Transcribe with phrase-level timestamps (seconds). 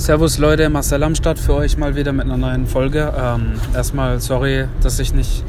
[0.00, 3.12] Servus Leute, Marcel am Start für euch mal wieder mit einer neuen Folge.
[3.14, 5.44] Ähm, erstmal sorry, dass ich nicht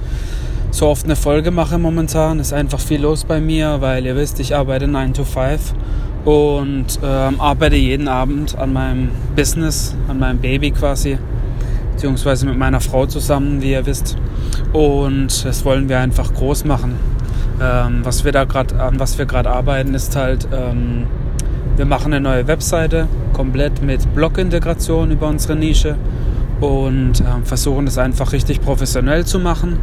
[0.71, 2.37] so oft eine Folge mache momentan.
[2.37, 5.73] Ist einfach viel los bei mir, weil ihr wisst, ich arbeite 9 to 5
[6.25, 11.17] und ähm, arbeite jeden Abend an meinem Business, an meinem Baby quasi,
[11.93, 14.17] beziehungsweise mit meiner Frau zusammen, wie ihr wisst.
[14.73, 16.95] Und das wollen wir einfach groß machen.
[17.61, 21.07] Ähm, was wir da gerade an was wir gerade arbeiten, ist halt ähm,
[21.77, 25.95] wir machen eine neue Webseite, komplett mit Blog-Integration über unsere Nische
[26.59, 29.79] und äh, versuchen das einfach richtig professionell zu machen.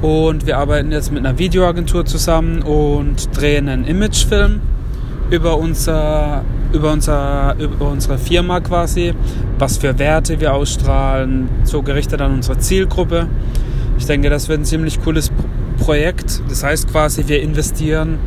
[0.00, 4.60] Und wir arbeiten jetzt mit einer Videoagentur zusammen und drehen einen Imagefilm
[5.30, 9.12] über, unser, über, unser, über unsere Firma quasi,
[9.58, 13.26] was für Werte wir ausstrahlen, so gerichtet an unsere Zielgruppe.
[13.98, 15.30] Ich denke, das wird ein ziemlich cooles
[15.78, 16.42] Projekt.
[16.48, 18.18] Das heißt quasi, wir investieren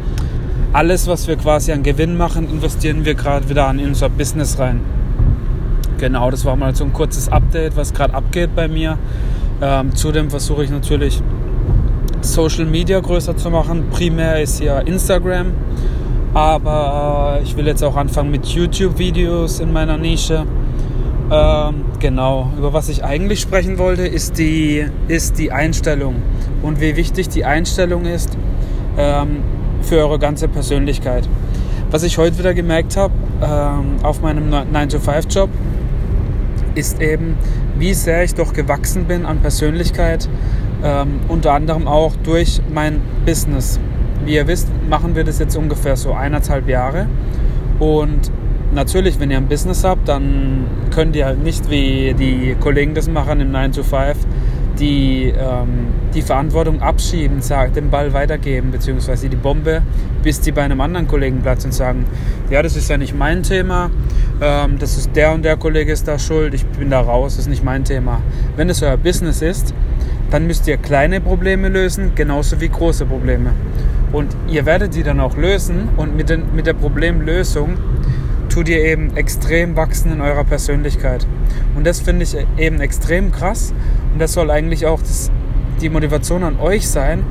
[0.73, 4.81] alles, was wir quasi an Gewinn machen, investieren wir gerade wieder in unser Business rein.
[5.99, 8.97] Genau, das war mal so ein kurzes Update, was gerade abgeht bei mir.
[9.61, 11.21] Ähm, zudem versuche ich natürlich
[12.21, 13.85] Social Media größer zu machen.
[13.91, 15.53] Primär ist ja Instagram,
[16.33, 20.45] aber äh, ich will jetzt auch anfangen mit YouTube-Videos in meiner Nische.
[21.31, 26.15] Ähm, genau, über was ich eigentlich sprechen wollte, ist die, ist die Einstellung
[26.63, 28.35] und wie wichtig die Einstellung ist.
[28.97, 29.43] Ähm,
[29.83, 31.27] für eure ganze Persönlichkeit.
[31.91, 35.49] Was ich heute wieder gemerkt habe ähm, auf meinem 9-to-5-Job,
[36.75, 37.37] ist eben,
[37.77, 40.27] wie sehr ich doch gewachsen bin an Persönlichkeit,
[40.83, 43.79] ähm, unter anderem auch durch mein Business.
[44.25, 47.07] Wie ihr wisst, machen wir das jetzt ungefähr so eineinhalb Jahre.
[47.79, 48.31] Und
[48.73, 53.07] natürlich, wenn ihr ein Business habt, dann könnt ihr halt nicht wie die Kollegen das
[53.07, 54.17] machen im 9 to 5
[54.79, 57.41] die, ähm, die Verantwortung abschieben,
[57.75, 59.81] den Ball weitergeben, beziehungsweise die Bombe,
[60.21, 62.05] bis die bei einem anderen Kollegen platzt und sagen,
[62.49, 63.89] ja, das ist ja nicht mein Thema,
[64.41, 67.45] ähm, das ist der und der Kollege ist da schuld, ich bin da raus, das
[67.45, 68.21] ist nicht mein Thema.
[68.55, 69.73] Wenn es euer Business ist,
[70.29, 73.51] dann müsst ihr kleine Probleme lösen, genauso wie große Probleme.
[74.11, 77.77] Und ihr werdet die dann auch lösen und mit, den, mit der Problemlösung
[78.49, 81.25] tut ihr eben extrem wachsen in eurer Persönlichkeit.
[81.75, 83.73] Und das finde ich eben extrem krass.
[84.13, 85.31] Und das soll eigentlich auch das,
[85.81, 87.23] die Motivation an euch sein.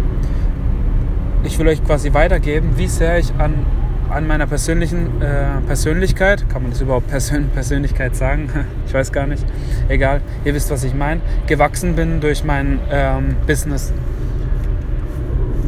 [1.44, 3.66] Ich will euch quasi weitergeben, wie sehr ich an,
[4.10, 8.50] an meiner persönlichen äh, Persönlichkeit, kann man das überhaupt Persön Persönlichkeit sagen?
[8.86, 9.44] ich weiß gar nicht.
[9.88, 11.20] Egal, ihr wisst, was ich meine.
[11.46, 13.92] Gewachsen bin durch mein ähm, Business.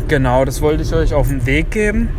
[0.08, 2.10] Genau, das wollte ich euch auf den Weg geben.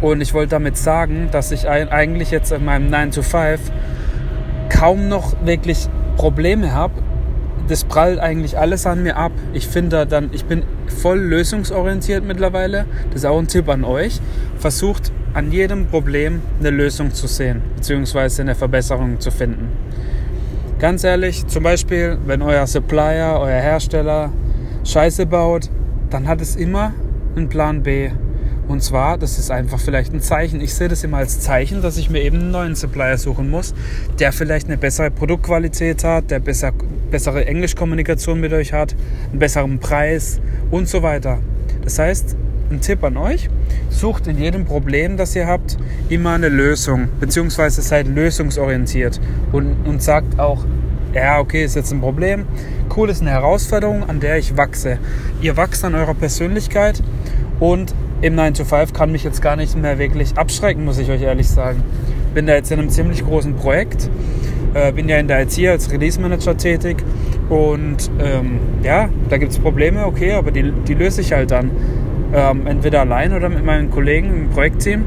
[0.00, 3.60] Und ich wollte damit sagen, dass ich eigentlich jetzt in meinem 9 to 5
[4.68, 6.94] kaum noch wirklich Probleme habe.
[7.68, 9.32] Das prallt eigentlich alles an mir ab.
[9.52, 12.86] Ich finde dann, ich bin voll lösungsorientiert mittlerweile.
[13.10, 14.20] Das ist auch ein Tipp an euch.
[14.58, 19.68] Versucht an jedem Problem eine Lösung zu sehen, beziehungsweise eine Verbesserung zu finden.
[20.78, 24.32] Ganz ehrlich, zum Beispiel, wenn euer Supplier, euer Hersteller
[24.84, 25.68] Scheiße baut,
[26.08, 26.94] dann hat es immer
[27.36, 28.10] einen Plan B.
[28.68, 30.60] Und zwar, das ist einfach vielleicht ein Zeichen.
[30.60, 33.74] Ich sehe das immer als Zeichen, dass ich mir eben einen neuen Supplier suchen muss,
[34.18, 36.72] der vielleicht eine bessere Produktqualität hat, der besser,
[37.10, 38.94] bessere Englischkommunikation mit euch hat,
[39.30, 40.38] einen besseren Preis
[40.70, 41.38] und so weiter.
[41.82, 42.36] Das heißt,
[42.70, 43.48] ein Tipp an euch,
[43.88, 45.78] sucht in jedem Problem, das ihr habt,
[46.10, 49.18] immer eine Lösung, beziehungsweise seid lösungsorientiert
[49.52, 50.66] und, und sagt auch,
[51.14, 52.44] ja, okay, ist jetzt ein Problem.
[52.94, 54.98] Cool, ist eine Herausforderung, an der ich wachse.
[55.40, 57.02] Ihr wachst an eurer Persönlichkeit
[57.60, 61.10] und im 9 to 5 kann mich jetzt gar nicht mehr wirklich abschrecken, muss ich
[61.10, 61.82] euch ehrlich sagen.
[62.34, 64.10] Bin da jetzt in einem ziemlich großen Projekt,
[64.74, 66.98] äh, bin ja in der IT als Release Manager tätig
[67.48, 71.70] und ähm, ja, da gibt es Probleme, okay, aber die, die löse ich halt dann.
[72.34, 75.04] Ähm, entweder allein oder mit meinen Kollegen im Projektteam.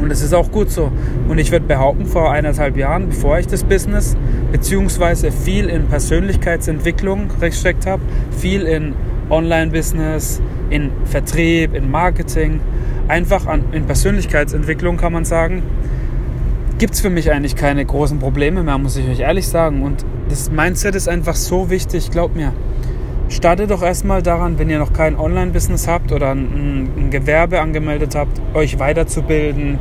[0.00, 0.92] Und das ist auch gut so.
[1.28, 4.14] Und ich würde behaupten, vor eineinhalb Jahren, bevor ich das Business
[4.52, 8.02] beziehungsweise viel in Persönlichkeitsentwicklung gesteckt habe,
[8.36, 8.92] viel in
[9.30, 12.60] Online-Business, in Vertrieb, in Marketing,
[13.08, 15.62] einfach an, in Persönlichkeitsentwicklung kann man sagen,
[16.78, 19.82] gibt es für mich eigentlich keine großen Probleme mehr, muss ich euch ehrlich sagen.
[19.82, 22.52] Und das Mindset ist einfach so wichtig, glaubt mir.
[23.28, 28.14] Startet doch erstmal daran, wenn ihr noch kein Online-Business habt oder ein, ein Gewerbe angemeldet
[28.14, 29.78] habt, euch weiterzubilden,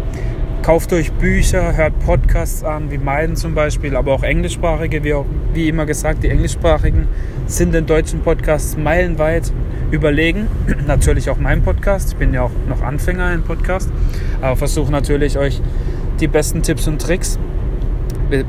[0.65, 5.27] Kauft euch Bücher, hört Podcasts an, wie meinen zum Beispiel, aber auch englischsprachige, wie, auch,
[5.53, 7.07] wie immer gesagt, die englischsprachigen
[7.45, 9.53] sind den deutschen Podcasts meilenweit
[9.91, 10.47] überlegen.
[10.88, 13.91] natürlich auch mein Podcast, ich bin ja auch noch Anfänger in Podcast,
[14.41, 15.62] aber versuche natürlich euch
[16.19, 17.38] die besten Tipps und Tricks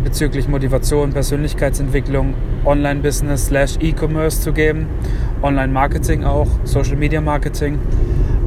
[0.03, 2.33] bezüglich Motivation, Persönlichkeitsentwicklung,
[2.65, 4.87] Online-Business slash E-Commerce zu geben,
[5.43, 7.79] Online-Marketing auch, Social-Media-Marketing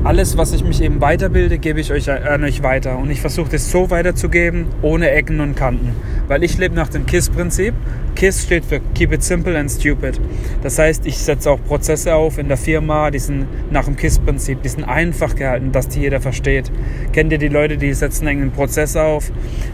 [0.03, 2.97] alles, was ich mich eben weiterbilde, gebe ich euch an euch weiter.
[2.97, 5.93] Und ich versuche das so weiterzugeben, ohne Ecken und Kanten.
[6.27, 7.73] Weil ich lebe nach dem KISS-Prinzip.
[8.15, 10.19] KISS steht für Keep It Simple and Stupid.
[10.63, 14.61] Das heißt, ich setze auch Prozesse auf in der Firma, die sind nach dem KISS-Prinzip,
[14.61, 16.71] die sind einfach gehalten, dass die jeder versteht.
[17.11, 19.31] Kennt ihr die Leute, die setzen einen Prozess auf,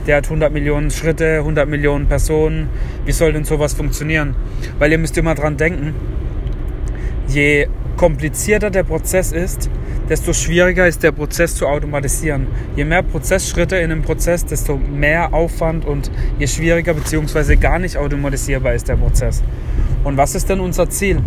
[0.07, 2.69] der hat 100 Millionen Schritte, 100 Millionen Personen.
[3.05, 4.35] Wie soll denn sowas funktionieren?
[4.79, 5.93] Weil ihr müsst immer dran denken,
[7.27, 7.67] je
[7.97, 9.69] komplizierter der Prozess ist,
[10.09, 12.47] desto schwieriger ist der Prozess zu automatisieren.
[12.75, 17.55] Je mehr Prozessschritte in einem Prozess, desto mehr Aufwand und je schwieriger bzw.
[17.55, 19.43] gar nicht automatisierbar ist der Prozess.
[20.03, 21.21] Und was ist denn unser Ziel?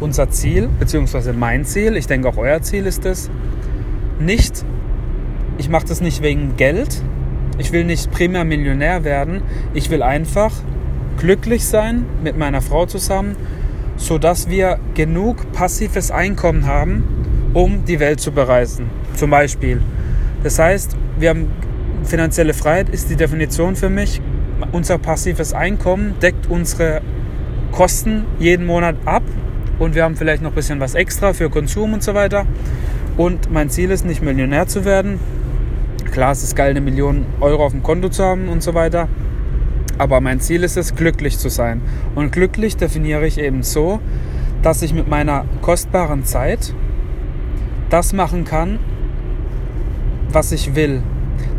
[0.00, 1.32] Unser Ziel bzw.
[1.32, 3.30] mein Ziel, ich denke auch euer Ziel ist es,
[4.18, 4.64] nicht,
[5.58, 7.02] ich mache das nicht wegen Geld,
[7.58, 9.42] ich will nicht primär Millionär werden,
[9.74, 10.52] ich will einfach
[11.18, 13.36] glücklich sein mit meiner Frau zusammen,
[13.96, 17.21] sodass wir genug passives Einkommen haben,
[17.54, 18.90] um die Welt zu bereisen.
[19.14, 19.80] Zum Beispiel.
[20.42, 21.50] Das heißt, wir haben
[22.04, 24.20] finanzielle Freiheit ist die Definition für mich.
[24.72, 27.00] Unser passives Einkommen deckt unsere
[27.72, 29.22] Kosten jeden Monat ab
[29.78, 32.46] und wir haben vielleicht noch ein bisschen was extra für Konsum und so weiter.
[33.16, 35.18] Und mein Ziel ist nicht Millionär zu werden.
[36.12, 39.08] Klar, es ist geil, eine Million Euro auf dem Konto zu haben und so weiter.
[39.98, 41.80] Aber mein Ziel ist es, glücklich zu sein.
[42.14, 44.00] Und glücklich definiere ich eben so,
[44.62, 46.74] dass ich mit meiner kostbaren Zeit
[47.92, 48.78] das machen kann,
[50.30, 51.02] was ich will.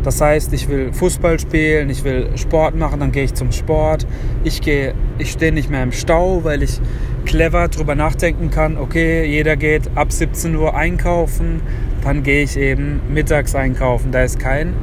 [0.02, 4.06] Das heißt, ich will Fußball spielen, ich will Sport machen, dann gehe ich zum Sport.
[4.42, 6.80] Ich gehe, ich stehe nicht mehr im Stau, weil ich
[7.24, 8.76] clever drüber nachdenken kann.
[8.76, 11.62] Okay, jeder geht ab 17 Uhr einkaufen,
[12.02, 14.10] dann gehe ich eben mittags einkaufen.
[14.10, 14.74] Da ist kein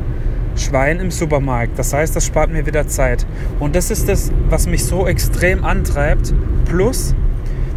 [0.56, 1.78] Schwein im Supermarkt.
[1.78, 3.26] Das heißt, das spart mir wieder Zeit.
[3.60, 6.34] Und das ist das, was mich so extrem antreibt.
[6.66, 7.14] Plus,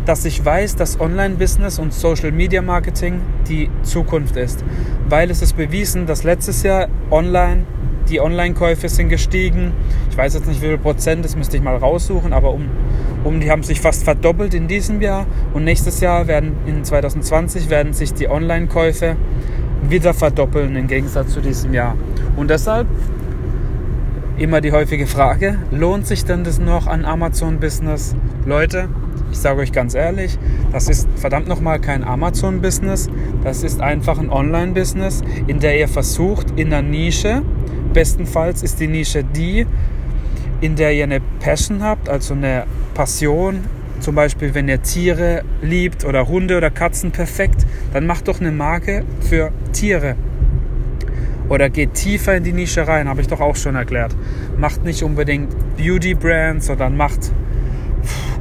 [0.05, 4.65] dass ich weiß, dass Online-Business und Social-Media-Marketing die Zukunft ist.
[5.09, 7.65] Weil es ist bewiesen, dass letztes Jahr online
[8.09, 9.73] die Online-Käufe sind gestiegen.
[10.11, 12.69] Ich weiß jetzt nicht, wie viel Prozent, das müsste ich mal raussuchen, aber um,
[13.25, 15.27] um die haben sich fast verdoppelt in diesem Jahr.
[15.55, 19.17] Und nächstes Jahr werden, in 2020, werden sich die Online-Käufe
[19.89, 21.97] wieder verdoppeln im Gegensatz zu diesem Jahr.
[22.37, 22.87] Und deshalb
[24.37, 28.17] immer die häufige Frage, lohnt sich denn das noch an Amazon-Business?
[28.45, 28.89] Leute,
[29.35, 30.39] ich sage euch ganz ehrlich,
[30.71, 33.11] das ist verdammt nochmal kein Amazon-Business,
[33.43, 37.43] das ist einfach ein Online-Business, in der ihr versucht, in einer Nische,
[37.93, 39.67] bestenfalls ist die Nische die,
[40.61, 42.65] in der ihr eine Passion habt, also eine
[42.95, 43.65] Passion,
[43.99, 48.53] zum Beispiel wenn ihr Tiere liebt oder Hunde oder Katzen, perfekt, dann macht doch eine
[48.53, 50.15] Marke für Tiere.
[51.49, 54.15] Oder geht tiefer in die Nische rein, habe ich doch auch schon erklärt.
[54.57, 57.33] Macht nicht unbedingt Beauty-Brands, sondern macht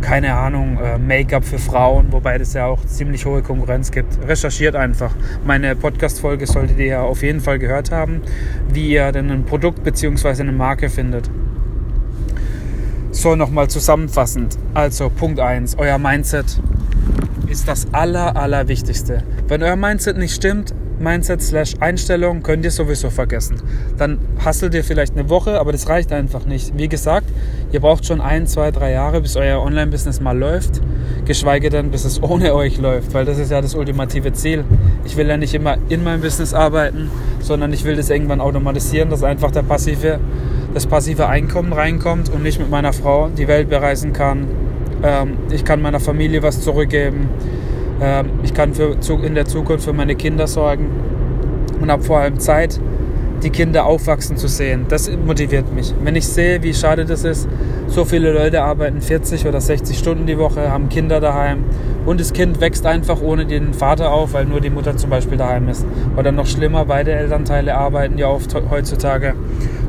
[0.03, 4.19] keine Ahnung, äh, Make-up für Frauen, wobei das ja auch ziemlich hohe Konkurrenz gibt.
[4.27, 5.15] Recherchiert einfach.
[5.45, 8.21] Meine Podcast-Folge solltet ihr ja auf jeden Fall gehört haben,
[8.69, 10.41] wie ihr denn ein Produkt bzw.
[10.41, 11.29] eine Marke findet.
[13.11, 14.57] So, nochmal zusammenfassend.
[14.73, 16.59] Also, Punkt 1, euer Mindset
[17.47, 19.23] ist das aller, allerwichtigste.
[19.47, 23.57] Wenn euer Mindset nicht stimmt, Mindset slash Einstellung könnt ihr sowieso vergessen.
[23.98, 26.78] Dann hasselt ihr vielleicht eine Woche, aber das reicht einfach nicht.
[26.78, 27.28] Wie gesagt,
[27.72, 30.81] ihr braucht schon ein, zwei, drei Jahre, bis euer Online-Business mal läuft.
[31.25, 34.63] Geschweige denn, bis es ohne euch läuft, weil das ist ja das ultimative Ziel.
[35.06, 37.10] Ich will ja nicht immer in meinem Business arbeiten,
[37.40, 40.19] sondern ich will das irgendwann automatisieren, dass einfach der passive,
[40.74, 44.47] das passive Einkommen reinkommt und ich mit meiner Frau die Welt bereisen kann.
[45.04, 47.30] Ähm, ich kann meiner Familie was zurückgeben
[48.44, 50.90] ich kann für, in der Zukunft für meine Kinder sorgen
[51.80, 52.80] und habe vor allem Zeit,
[53.44, 54.85] die Kinder aufwachsen zu sehen.
[54.90, 55.94] Das motiviert mich.
[56.02, 57.47] Wenn ich sehe, wie schade das ist,
[57.88, 61.66] so viele Leute arbeiten 40 oder 60 Stunden die Woche, haben Kinder daheim
[62.06, 65.38] und das Kind wächst einfach ohne den Vater auf, weil nur die Mutter zum Beispiel
[65.38, 65.85] daheim ist.
[66.18, 69.35] Oder noch schlimmer, beide Elternteile arbeiten ja oft heutzutage.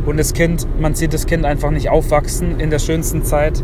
[0.07, 3.63] Und das Kind, man sieht das Kind einfach nicht aufwachsen in der schönsten Zeit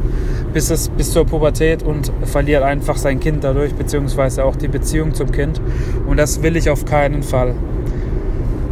[0.52, 5.14] bis, es, bis zur Pubertät und verliert einfach sein Kind dadurch, beziehungsweise auch die Beziehung
[5.14, 5.61] zum Kind.
[6.06, 7.54] Und das will ich auf keinen Fall.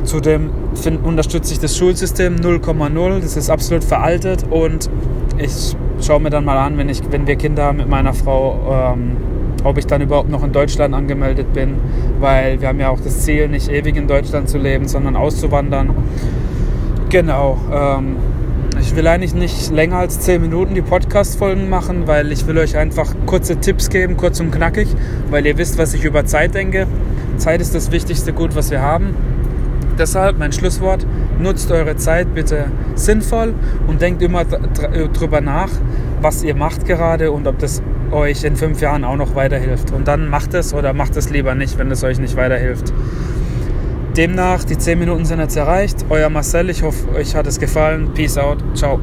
[0.09, 3.21] Zudem find, unterstütze ich das Schulsystem 0,0.
[3.21, 4.89] Das ist absolut veraltet und
[5.37, 8.95] ich schaue mir dann mal an, wenn, ich, wenn wir Kinder haben mit meiner Frau,
[8.95, 9.19] ähm,
[9.65, 11.75] ob ich dann überhaupt noch in Deutschland angemeldet bin,
[12.21, 15.91] weil wir haben ja auch das Ziel, nicht ewig in Deutschland zu leben, sondern auszuwandern.
[17.11, 17.59] Genau.
[17.71, 18.17] Ähm,
[18.81, 22.79] ich will eigentlich nicht länger als 10 Minuten die Podcast-Folgen machen, weil ich will euch
[22.79, 24.89] einfach kurze Tipps geben, kurz und knackig,
[25.31, 26.87] weil ihr wisst, was ich über Zeit denke.
[27.37, 29.15] Zeit ist das wichtigste Gut, was wir haben.
[29.99, 31.07] Deshalb mein Schlusswort,
[31.39, 33.55] nutzt eure Zeit bitte sinnvoll
[33.87, 35.71] und denkt immer drüber nach,
[36.21, 39.93] was ihr macht gerade und ob das euch in fünf Jahren auch noch weiterhilft.
[39.93, 42.93] Und dann macht es oder macht es lieber nicht, wenn es euch nicht weiterhilft.
[44.17, 46.07] Demnach, die 10 Minuten sind jetzt erreicht.
[46.09, 48.15] Euer Marcel, ich hoffe, euch hat es gefallen.
[48.15, 48.59] Peace out.
[48.75, 48.99] Ciao.